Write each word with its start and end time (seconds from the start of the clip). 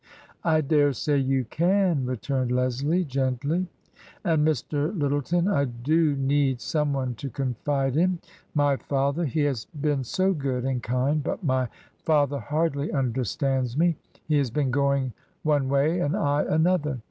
"I 0.43 0.61
dare 0.61 0.93
say 0.93 1.17
you 1.19 1.45
can," 1.45 2.07
returned 2.07 2.51
Leslie, 2.51 3.05
gently." 3.05 3.67
And, 4.25 4.43
Mr. 4.47 4.91
Lyttleton, 4.99 5.47
I 5.47 5.65
do 5.65 6.15
need 6.15 6.59
some 6.59 6.93
one 6.93 7.13
to 7.13 7.29
confide 7.29 7.95
in. 7.95 8.17
My 8.55 8.77
father— 8.77 9.25
he 9.27 9.41
has 9.41 9.65
been 9.65 10.03
so 10.03 10.33
good 10.33 10.65
and 10.65 10.81
kind— 10.81 11.21
but 11.23 11.43
my 11.43 11.67
father 12.01 12.39
hardly 12.39 12.91
understands 12.91 13.77
me. 13.77 13.95
He 14.27 14.39
has 14.39 14.49
been 14.49 14.71
going 14.71 15.13
one 15.43 15.69
way 15.69 15.99
and 15.99 16.17
I 16.17 16.45
another. 16.49 16.97